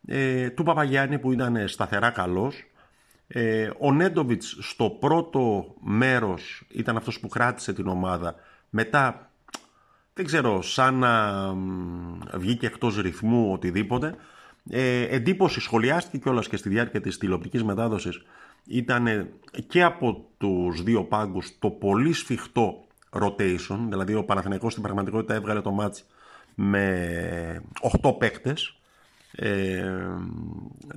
ε, 0.06 0.50
του 0.50 0.64
Παπαγιάννη 0.64 1.20
που 1.20 1.32
ήταν 1.32 1.68
σταθερά 1.68 2.10
καλός, 2.10 2.64
ε, 3.28 3.70
ο 3.80 3.94
Νέντοβιτς 3.94 4.58
στο 4.62 4.90
πρώτο 4.90 5.76
μέρος 5.80 6.64
ήταν 6.72 6.98
αυτός 6.98 7.20
που 7.20 7.28
κράτησε 7.28 7.74
την 7.74 7.88
ομάδα. 7.88 8.36
Μετά, 8.70 9.32
δεν 10.18 10.26
ξέρω, 10.26 10.62
σαν 10.62 10.96
να 10.96 11.54
βγήκε 12.34 12.66
εκτός 12.66 12.98
ρυθμού 12.98 13.52
οτιδήποτε. 13.52 14.16
Ε, 14.70 15.02
εντύπωση 15.02 15.60
σχολιάστηκε 15.60 16.18
κιόλας 16.18 16.48
και 16.48 16.58
στη 16.58 16.70
διάρκεια 16.70 17.02
της 17.02 17.18
τηλεοπτικής 17.18 17.64
μετάδοσης. 17.64 18.22
Ήταν 18.66 19.30
και 19.68 19.84
από 19.84 20.26
τους 20.38 20.84
δύο 20.84 21.04
πάγκους 21.04 21.60
το 21.60 21.70
πολύ 21.70 22.14
σφιχτό 22.14 22.86
rotation, 23.12 23.78
δηλαδή 23.90 24.14
ο 24.14 24.24
Παναθηναϊκός 24.24 24.72
στην 24.72 24.84
πραγματικότητα 24.84 25.34
έβγαλε 25.34 25.62
το 25.62 25.72
μάτς 25.72 26.06
με 26.56 27.64
8 28.02 28.18
παίκτες 28.18 28.78
ε, 29.32 29.84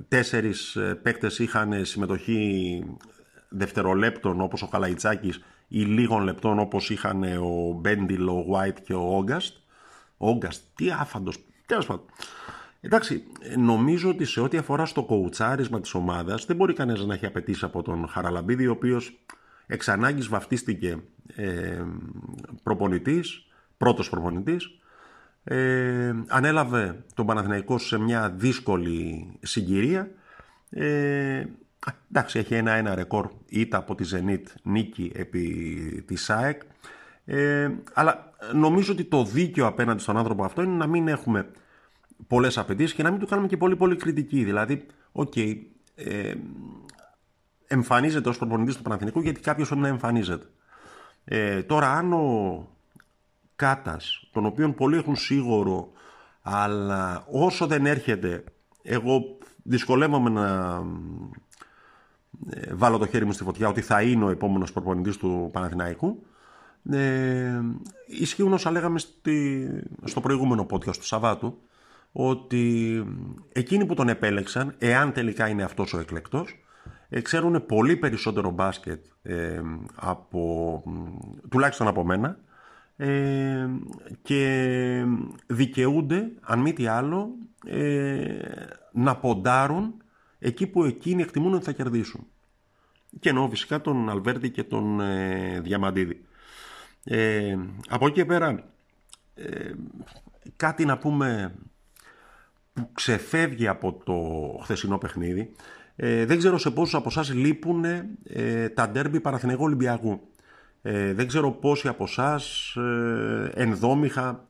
τέσσερις 0.07 0.75
ε, 0.75 0.99
παίκτες 1.01 1.39
είχαν 1.39 1.85
συμμετοχή 1.85 2.83
δευτερολέπτων 3.49 4.41
όπως 4.41 4.61
ο 4.61 4.67
Καλαϊτσάκης 4.67 5.43
ή 5.73 5.81
λίγων 5.81 6.23
λεπτών 6.23 6.59
όπως 6.59 6.89
είχαν 6.89 7.23
ο 7.23 7.73
Μπέντιλ, 7.79 8.27
ο 8.27 8.45
White 8.51 8.79
και 8.83 8.93
ο 8.93 9.15
Όγκαστ. 9.15 9.55
Όγκαστ, 10.17 10.63
τι 10.75 10.91
άφαντος, 10.91 11.37
τέλος 11.65 11.85
πάντων. 11.85 12.05
Εντάξει, 12.81 13.23
νομίζω 13.57 14.09
ότι 14.09 14.25
σε 14.25 14.41
ό,τι 14.41 14.57
αφορά 14.57 14.85
στο 14.85 15.03
κοουτσάρισμα 15.03 15.79
της 15.79 15.93
ομάδας 15.93 16.45
δεν 16.45 16.55
μπορεί 16.55 16.73
κανένας 16.73 17.05
να 17.05 17.13
έχει 17.13 17.25
απαιτήσει 17.25 17.65
από 17.65 17.81
τον 17.81 18.07
Χαραλαμπίδη 18.07 18.67
ο 18.67 18.71
οποίος 18.71 19.23
εξ 19.67 19.89
ανάγκης 19.89 20.27
βαφτίστηκε 20.27 21.03
ε, 21.35 21.83
προπονητής, 22.63 23.45
πρώτος 23.77 24.09
προπονητής 24.09 24.81
ε, 25.43 26.13
ανέλαβε 26.27 27.03
τον 27.13 27.25
Παναθηναϊκό 27.25 27.77
σε 27.77 27.97
μια 27.97 28.29
δύσκολη 28.29 29.31
συγκυρία. 29.41 30.11
Ε, 30.69 31.45
εντάξει, 32.09 32.39
έχει 32.39 32.53
ένα-ένα 32.53 32.95
ρεκόρ 32.95 33.29
ήττα 33.47 33.77
από 33.77 33.95
τη 33.95 34.09
Zenit 34.13 34.43
νίκη 34.63 35.11
επί 35.15 36.03
της 36.07 36.23
ΑΕΚ. 36.23 36.61
Ε, 37.25 37.69
αλλά 37.93 38.33
νομίζω 38.53 38.93
ότι 38.93 39.03
το 39.03 39.23
δίκαιο 39.23 39.65
απέναντι 39.65 40.01
στον 40.01 40.17
άνθρωπο 40.17 40.43
αυτό 40.43 40.61
είναι 40.61 40.75
να 40.75 40.87
μην 40.87 41.07
έχουμε 41.07 41.51
πολλές 42.27 42.57
απαιτήσεις 42.57 42.93
και 42.93 43.03
να 43.03 43.11
μην 43.11 43.19
του 43.19 43.27
κάνουμε 43.27 43.47
και 43.47 43.57
πολύ 43.57 43.75
πολύ 43.75 43.95
κριτική. 43.95 44.43
Δηλαδή, 44.43 44.85
OK, 45.11 45.33
okay, 45.35 45.57
ε, 45.95 46.33
εμφανίζεται 47.67 48.29
ως 48.29 48.37
προπονητής 48.37 48.75
του 48.75 48.81
Παναθηνικού 48.81 49.21
γιατί 49.21 49.39
κάποιος 49.39 49.67
πρέπει 49.67 49.81
να 49.81 49.87
εμφανίζεται. 49.87 50.45
Ε, 51.23 51.63
τώρα 51.63 51.91
αν 51.91 52.13
ο 52.13 52.67
Κάτας, 53.55 54.29
τον 54.31 54.45
οποίο 54.45 54.73
πολλοί 54.73 54.97
έχουν 54.97 55.15
σίγουρο, 55.15 55.91
αλλά 56.41 57.25
όσο 57.31 57.67
δεν 57.67 57.85
έρχεται, 57.85 58.43
εγώ 58.81 59.21
δυσκολεύομαι 59.63 60.29
να 60.29 60.45
ε, 60.47 60.81
βάλω 62.73 62.97
το 62.97 63.05
χέρι 63.05 63.25
μου 63.25 63.31
στη 63.31 63.43
φωτιά 63.43 63.67
ότι 63.67 63.81
θα 63.81 64.01
είναι 64.01 64.23
ο 64.25 64.29
επόμενος 64.29 64.71
προπονητής 64.71 65.17
του 65.17 65.49
Παναθηναϊκού. 65.51 66.23
Ε, 66.91 67.61
ισχύουν 68.07 68.53
όσα 68.53 68.71
λέγαμε 68.71 68.99
στη, 68.99 69.67
στο 70.03 70.19
προηγούμενο 70.19 70.65
podcast 70.69 70.95
του 70.97 71.05
Σαββάτου, 71.05 71.57
ότι 72.11 73.03
εκείνοι 73.51 73.85
που 73.85 73.93
τον 73.93 74.09
επέλεξαν, 74.09 74.75
εάν 74.77 75.11
τελικά 75.11 75.47
είναι 75.47 75.63
αυτός 75.63 75.93
ο 75.93 75.99
εκλεκτός, 75.99 76.59
ε, 77.09 77.21
ξέρουν 77.21 77.65
πολύ 77.65 77.95
περισσότερο 77.97 78.49
μπάσκετ 78.49 79.05
ε, 79.21 79.61
από, 79.95 80.83
τουλάχιστον 81.49 81.87
από 81.87 82.03
μένα 82.03 82.37
ε, 82.95 83.67
και 84.21 85.05
δικαιούνται, 85.47 86.31
αν 86.41 86.59
μη 86.59 86.73
τι 86.73 86.87
άλλο, 86.87 87.29
ε, 87.65 88.39
να 88.91 89.15
ποντάρουν 89.15 89.93
εκεί 90.39 90.67
που 90.67 90.83
εκείνοι 90.83 91.21
εκτιμούν 91.21 91.53
ότι 91.53 91.65
θα 91.65 91.71
κερδίσουν. 91.71 92.27
Και 93.19 93.29
εννοώ 93.29 93.49
φυσικά 93.49 93.81
τον 93.81 94.09
Αλβέρτη 94.09 94.49
και 94.49 94.63
τον 94.63 95.01
ε, 95.01 95.59
Διαμαντίδη. 95.59 96.25
Ε, 97.03 97.57
από 97.89 98.05
εκεί 98.05 98.15
και 98.15 98.25
πέρα, 98.25 98.63
κάτι 100.55 100.85
να 100.85 100.97
πούμε 100.97 101.53
που 102.73 102.89
ξεφεύγει 102.93 103.67
από 103.67 103.93
το 104.03 104.15
χθεσινό 104.63 104.97
παιχνίδι. 104.97 105.51
δεν 105.95 106.37
ξέρω 106.37 106.57
σε 106.57 106.71
πόσους 106.71 106.95
από 106.95 107.09
εσάς 107.09 107.33
λείπουν 107.33 107.85
τα 108.73 108.89
ντέρμπι 108.89 109.19
Παραθυνεγού 109.19 109.63
Ολυμπιακού. 109.63 110.31
Ε, 110.81 111.13
δεν 111.13 111.27
ξέρω 111.27 111.51
πόσοι 111.51 111.87
από 111.87 112.03
εσάς 112.03 112.75
ε, 112.75 113.51
ενδόμηχα 113.53 114.45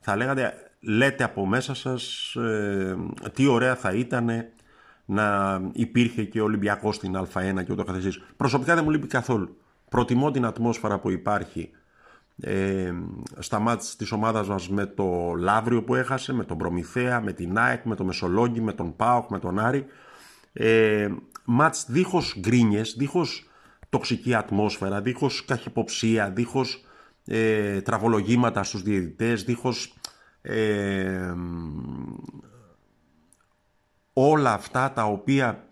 θα 0.00 0.16
λέγατε, 0.16 0.70
λέτε 0.80 1.24
από 1.24 1.46
μέσα 1.46 1.74
σας 1.74 2.34
ε, 2.34 2.96
τι 3.32 3.46
ωραία 3.46 3.76
θα 3.76 3.92
ήταν 3.92 4.46
να 5.06 5.60
υπήρχε 5.72 6.24
και 6.24 6.40
ο 6.40 6.44
Ολυμπιακός 6.44 6.96
στην 6.96 7.16
Α1 7.16 7.64
και 7.64 7.72
ούτω 7.72 7.84
καθεσής. 7.84 8.22
Προσωπικά 8.36 8.74
δεν 8.74 8.84
μου 8.84 8.90
λείπει 8.90 9.06
καθόλου. 9.06 9.56
Προτιμώ 9.88 10.30
την 10.30 10.44
ατμόσφαιρα 10.44 10.98
που 10.98 11.10
υπάρχει 11.10 11.70
ε, 12.40 12.92
στα 13.38 13.58
μάτς 13.58 13.96
της 13.96 14.12
ομάδας 14.12 14.48
μας 14.48 14.68
με 14.68 14.86
το 14.86 15.32
Λαύριο 15.38 15.82
που 15.82 15.94
έχασε, 15.94 16.32
με 16.32 16.44
τον 16.44 16.58
Προμηθέα, 16.58 17.20
με 17.20 17.32
την 17.32 17.58
ΑΕΚ, 17.58 17.84
με 17.84 17.94
τον 17.94 18.06
Μεσολόγγι, 18.06 18.60
με 18.60 18.72
τον 18.72 18.96
ΠΑΟΚ, 18.96 19.30
με 19.30 19.38
τον 19.38 19.58
Άρη. 19.58 19.86
Ε, 20.52 21.08
μάτς 21.44 21.86
δίχως 21.88 22.36
γκρίνιες, 22.40 22.94
δίχως 22.98 23.48
τοξική 23.88 24.34
ατμόσφαιρα, 24.34 25.00
δίχως 25.00 25.44
καχυποψία, 25.44 26.30
δίχως 26.30 26.84
ε, 27.26 27.80
τραβολογήματα 27.80 28.62
στους 28.62 28.82
διαιτητές, 28.82 29.44
δίχως 29.44 29.94
ε, 30.42 31.34
όλα 34.18 34.52
αυτά 34.52 34.92
τα 34.92 35.04
οποία 35.04 35.64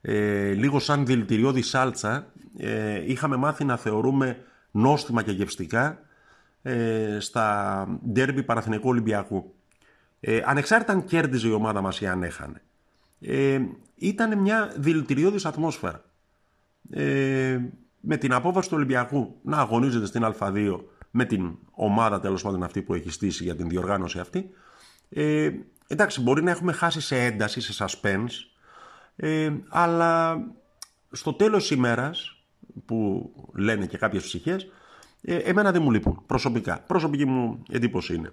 ε, 0.00 0.52
λίγο 0.52 0.78
σαν 0.78 1.06
δηλητηριώδη 1.06 1.62
σάλτσα 1.62 2.26
ε, 2.56 3.02
είχαμε 3.10 3.36
μάθει 3.36 3.64
να 3.64 3.76
θεωρούμε 3.76 4.38
νόστιμα 4.70 5.22
και 5.22 5.30
γευστικά 5.30 5.98
ε, 6.62 7.16
στα 7.20 7.88
ντέρμπι 8.12 8.42
Παραθυνικού 8.42 8.88
Ολυμπιακού. 8.88 9.54
Ε, 10.20 10.42
ανεξάρτητα 10.44 10.92
αν 10.92 11.04
κέρδιζε 11.04 11.48
η 11.48 11.52
ομάδα 11.52 11.80
μας 11.80 12.00
ή 12.00 12.06
αν 12.06 12.22
έχανε. 12.22 12.62
Ε, 13.20 13.60
ήταν 13.94 14.38
μια 14.38 14.72
δηλητηριώδης 14.76 15.44
ατμόσφαιρα 15.44 16.04
ε, 16.90 17.58
με 18.00 18.16
την 18.16 18.32
απόφαση 18.32 18.68
του 18.68 18.76
Ολυμπιακού 18.76 19.36
να 19.42 19.58
αγωνίζεται 19.58 20.06
στην 20.06 20.22
Α2 20.38 20.80
με 21.10 21.24
την 21.24 21.58
ομάδα 21.70 22.20
τέλος 22.20 22.42
πάντων 22.42 22.62
αυτή 22.62 22.82
που 22.82 22.94
έχει 22.94 23.10
στήσει 23.10 23.44
για 23.44 23.56
την 23.56 23.68
διοργάνωση 23.68 24.18
αυτή. 24.18 24.50
Ε, 25.08 25.50
εντάξει, 25.86 26.20
μπορεί 26.20 26.42
να 26.42 26.50
έχουμε 26.50 26.72
χάσει 26.72 27.00
σε 27.00 27.24
ένταση, 27.24 27.60
σε 27.60 27.84
suspense, 27.84 28.34
ε, 29.16 29.52
αλλά 29.68 30.38
στο 31.10 31.32
τέλος 31.32 31.60
της 31.62 31.76
ημέρας, 31.76 32.36
που 32.84 33.30
λένε 33.54 33.86
και 33.86 33.98
κάποιες 33.98 34.22
ψυχές, 34.22 34.66
ε, 35.22 35.36
εμένα 35.36 35.72
δεν 35.72 35.82
μου 35.82 35.90
λείπουν 35.90 36.22
προσωπικά. 36.26 36.84
Προσωπική 36.86 37.24
μου 37.24 37.62
εντύπωση 37.70 38.14
είναι. 38.14 38.30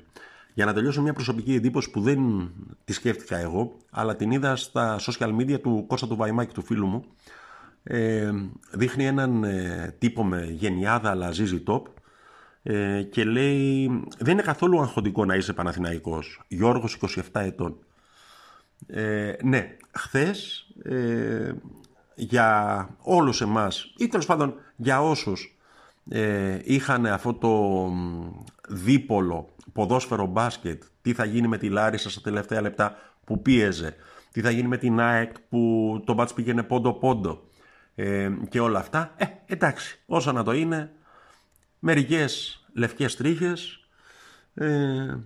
Για 0.54 0.66
να 0.66 0.74
τελειώσω 0.74 1.02
μια 1.02 1.14
προσωπική 1.14 1.54
εντύπωση 1.54 1.92
που 1.92 2.02
δεν 2.02 2.52
τη 2.86 2.94
σκέφτηκα 2.94 3.38
εγώ, 3.38 3.78
αλλά 3.90 4.16
την 4.16 4.32
είδα 4.32 4.56
στα 4.56 5.00
social 5.00 5.36
media 5.40 5.62
του 5.62 5.86
Κώστα 5.88 6.08
του 6.08 6.16
Βαϊμάκη, 6.16 6.54
του 6.54 6.64
φίλου 6.64 6.88
μου, 6.88 7.06
ε, 7.84 8.32
δείχνει 8.72 9.06
έναν 9.06 9.44
ε, 9.44 9.96
τύπο 10.00 10.24
με 10.24 10.48
γενιάδα 10.52 11.10
αλλά 11.10 11.32
ζίζει 11.32 11.64
top 11.68 11.82
ε, 12.64 13.02
και 13.02 13.24
λέει 13.24 14.02
δεν 14.18 14.34
είναι 14.34 14.42
καθόλου 14.42 14.82
αγχωτικό 14.82 15.26
να 15.26 15.36
είσαι 15.36 15.54
Παναθηναϊκός 15.54 16.42
Γιώργος 16.48 16.98
27 17.02 17.22
ετών 17.32 17.78
ε, 18.88 19.34
ναι, 19.44 19.78
χθες 19.92 20.68
ε, 20.84 21.52
για 22.16 22.90
όλους 23.02 23.42
εμάς 23.42 23.94
ή 23.98 24.08
τέλος 24.08 24.26
πάντων 24.26 24.56
για 24.76 25.02
όσους 25.02 25.58
ε, 26.10 26.60
είχαν 26.64 27.06
αυτό 27.06 27.34
το 27.34 27.92
δίπολο 28.70 29.50
ποδόσφαιρο 29.74 30.26
μπάσκετ 30.26 30.84
τι 31.02 31.14
θα 31.14 31.26
γίνει 31.26 31.48
με 31.48 31.58
τη 31.58 31.70
Λάρισα 31.70 32.10
στα 32.10 32.22
τελευταία 32.22 32.62
λεπτά 32.62 32.96
που 33.24 33.42
πίεζε 33.42 33.96
τι 34.32 34.42
θα 34.42 34.50
γίνει 34.50 34.68
με 34.68 34.78
την 34.78 35.00
ΑΕΚ 35.00 35.32
που 35.50 36.02
το 36.06 36.14
μπάτς 36.14 36.34
πήγαινε 36.34 36.64
πόντο 36.64 36.94
πόντο 36.94 37.44
ε, 37.96 38.30
και 38.50 38.60
όλα 38.60 38.80
αυτά. 38.80 39.14
Ε, 39.16 39.26
εντάξει, 39.46 40.00
όσο 40.06 40.32
να 40.32 40.44
το 40.44 40.52
είναι, 40.52 40.92
μερικές 41.86 42.64
λευκές 42.74 43.16
τρίχες 43.16 43.80
ε, 44.54 45.18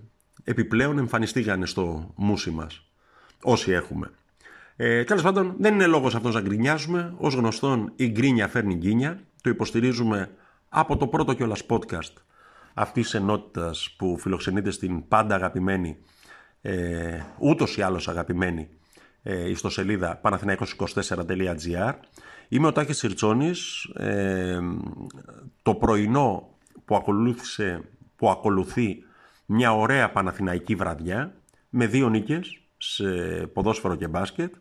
επιπλέον 0.44 0.98
εμφανιστήκανε 0.98 1.66
στο 1.66 2.12
μουσι 2.16 2.50
μας, 2.50 2.82
όσοι 3.42 3.70
έχουμε. 3.70 4.10
Ε, 4.76 5.04
Τέλος 5.04 5.22
πάντων, 5.22 5.54
δεν 5.58 5.74
είναι 5.74 5.86
λόγος 5.86 6.14
αυτός 6.14 6.34
να 6.34 6.40
γκρινιάζουμε. 6.40 7.14
Ως 7.16 7.34
γνωστόν, 7.34 7.92
η 7.96 8.08
γκρίνια 8.08 8.48
φέρνει 8.48 8.74
γκίνια. 8.74 9.20
Το 9.42 9.50
υποστηρίζουμε 9.50 10.30
από 10.68 10.96
το 10.96 11.06
πρώτο 11.06 11.34
κιόλας 11.34 11.66
podcast 11.68 12.12
αυτής 12.74 13.04
της 13.04 13.14
ενότητας 13.14 13.94
που 13.98 14.18
φιλοξενείται 14.18 14.70
στην 14.70 15.08
πάντα 15.08 15.34
αγαπημένη, 15.34 15.96
ε, 16.60 17.20
ούτως 17.38 17.76
ή 17.76 17.82
άλλως 17.82 18.08
αγαπημένη, 18.08 18.68
ε, 19.22 19.50
ιστοσελίδα 19.50 20.20
παναθηναϊκός24.gr 20.22 21.92
Είμαι 22.48 22.66
ο 22.66 22.72
Τάκης 22.72 22.98
Σιρτσόνης. 22.98 23.84
Ε, 23.84 24.58
το 25.62 25.74
πρωινό 25.74 26.48
που, 26.84 26.96
ακολούθησε, 26.96 27.80
που 28.16 28.30
ακολουθεί 28.30 29.04
μια 29.46 29.72
ωραία 29.72 30.10
Παναθηναϊκή 30.10 30.74
βραδιά 30.74 31.34
με 31.68 31.86
δύο 31.86 32.08
νίκες 32.08 32.60
σε 32.76 33.06
ποδόσφαιρο 33.52 33.94
και 33.94 34.08
μπάσκετ. 34.08 34.54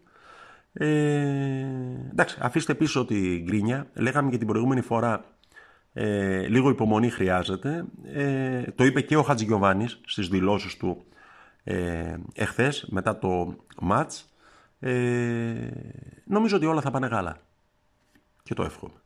Ε, 0.74 0.88
εντάξει, 2.12 2.38
αφήστε 2.42 2.74
πίσω 2.74 3.06
τη 3.06 3.42
γκρίνια. 3.44 3.88
Λέγαμε 3.94 4.30
και 4.30 4.38
την 4.38 4.48
προηγούμενη 4.48 4.82
φορά 4.82 5.26
ε, 5.94 6.48
λίγο 6.48 6.70
υπομονή 6.70 7.10
χρειάζεται. 7.10 7.86
Ε, 8.14 8.62
το 8.76 8.86
είπε 8.86 9.02
και 9.02 9.18
ο 9.18 9.22
Χατζηγιοβάνης 9.24 10.02
στις 10.06 10.28
δηλώσεις 10.28 10.78
του 10.78 11.06
ε, 11.64 12.16
εχθές 12.34 12.88
μετά 12.90 13.18
το 13.18 13.56
μάτς. 13.82 14.30
Ε, 14.80 15.70
νομίζω 16.26 16.56
ότι 16.56 16.66
όλα 16.66 16.82
θα 16.82 16.92
πάνε 16.92 17.08
γάλα 17.08 17.38
και 18.44 18.54
το 18.54 18.64
εύχομαι. 18.64 19.02